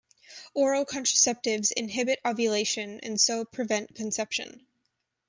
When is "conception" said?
3.93-4.65